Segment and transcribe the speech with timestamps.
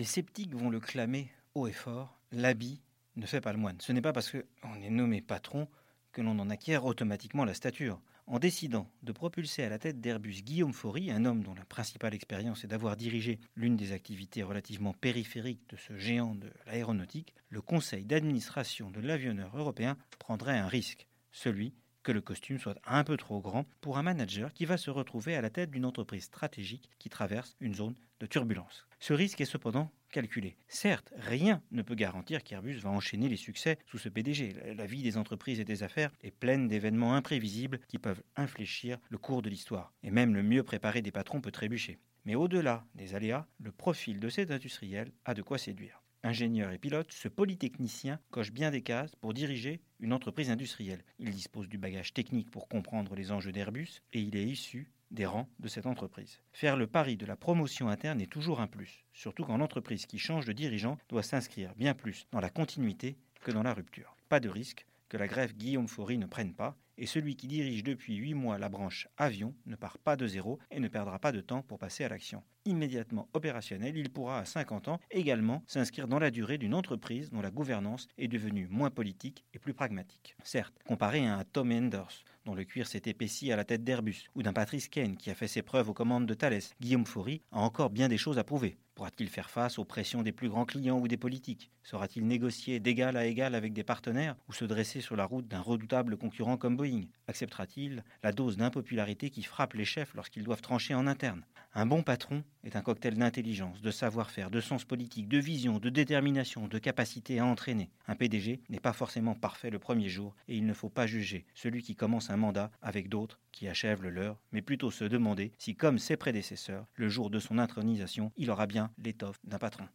[0.00, 2.80] Les sceptiques vont le clamer haut et fort, l'habit
[3.16, 3.76] ne fait pas le moine.
[3.82, 5.68] Ce n'est pas parce qu'on est nommé patron
[6.10, 8.00] que l'on en acquiert automatiquement la stature.
[8.26, 12.14] En décidant de propulser à la tête d'Airbus Guillaume Faury, un homme dont la principale
[12.14, 17.60] expérience est d'avoir dirigé l'une des activités relativement périphériques de ce géant de l'aéronautique, le
[17.60, 23.16] conseil d'administration de l'avionneur européen prendrait un risque, celui que le costume soit un peu
[23.16, 26.90] trop grand pour un manager qui va se retrouver à la tête d'une entreprise stratégique
[26.98, 28.86] qui traverse une zone de turbulence.
[28.98, 30.56] Ce risque est cependant calculé.
[30.68, 34.74] Certes, rien ne peut garantir qu'Airbus va enchaîner les succès sous ce PDG.
[34.74, 39.18] La vie des entreprises et des affaires est pleine d'événements imprévisibles qui peuvent infléchir le
[39.18, 39.94] cours de l'histoire.
[40.02, 41.98] Et même le mieux préparé des patrons peut trébucher.
[42.24, 46.78] Mais au-delà des aléas, le profil de cet industriel a de quoi séduire ingénieur et
[46.78, 51.04] pilote, ce polytechnicien coche bien des cases pour diriger une entreprise industrielle.
[51.18, 55.26] Il dispose du bagage technique pour comprendre les enjeux d'Airbus et il est issu des
[55.26, 56.40] rangs de cette entreprise.
[56.52, 60.18] Faire le pari de la promotion interne est toujours un plus, surtout quand l'entreprise qui
[60.18, 64.16] change de dirigeant doit s'inscrire bien plus dans la continuité que dans la rupture.
[64.28, 67.82] Pas de risque que la grève Guillaume Faury ne prenne pas, et celui qui dirige
[67.82, 71.32] depuis huit mois la branche avion ne part pas de zéro et ne perdra pas
[71.32, 72.42] de temps pour passer à l'action.
[72.66, 77.40] Immédiatement opérationnel, il pourra à 50 ans également s'inscrire dans la durée d'une entreprise dont
[77.40, 80.36] la gouvernance est devenue moins politique et plus pragmatique.
[80.44, 84.28] Certes, comparé à un Tom Enders, dont le cuir s'est épaissi à la tête d'Airbus,
[84.34, 87.42] ou d'un Patrice Kane qui a fait ses preuves aux commandes de Thales, Guillaume Faury
[87.50, 88.76] a encore bien des choses à prouver.
[88.94, 91.70] Pourra-t-il faire face aux pressions des plus grands clients ou des politiques?
[91.82, 95.60] Saura-t-il négocier d'égal à égal avec des partenaires ou se dresser sur la route d'un
[95.60, 97.04] redoutable concurrent comme Boeing?
[97.26, 101.44] Acceptera-t-il la dose d'impopularité qui frappe les chefs lorsqu'ils doivent trancher en interne?
[101.72, 105.88] Un bon patron est un cocktail d'intelligence, de savoir-faire, de sens politique, de vision, de
[105.88, 107.90] détermination, de capacité à entraîner.
[108.08, 111.46] Un PDG n'est pas forcément parfait le premier jour et il ne faut pas juger
[111.54, 115.52] celui qui commence un mandat avec d'autres qui achèvent le leur, mais plutôt se demander
[115.58, 118.66] si, comme ses prédécesseurs, le jour de son intronisation, il aura
[118.98, 119.86] l'étoffe d'un patron.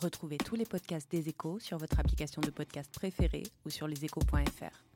[0.00, 4.95] Retrouvez tous les podcasts des échos sur votre application de podcast préférée ou sur leséchos.fr.